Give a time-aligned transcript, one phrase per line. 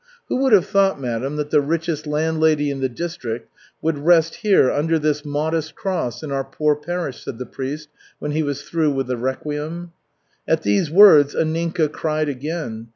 [0.29, 3.51] "Who would have thought, madam, that the richest landlady in the district
[3.83, 8.31] would rest here under this modest cross in our poor parish?" said the priest when
[8.31, 9.93] he was through with the requiem.
[10.47, 12.87] At these words Anninka cried again.